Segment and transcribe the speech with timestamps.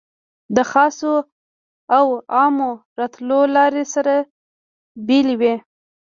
[0.55, 1.13] د خاصو
[1.97, 2.05] او
[2.35, 4.13] عامو راتلو لارې سره
[5.07, 5.55] بېلې وې.